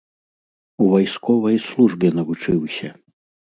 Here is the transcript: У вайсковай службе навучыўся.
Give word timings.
У 0.85 0.87
вайсковай 0.93 1.61
службе 1.67 2.13
навучыўся. 2.19 2.93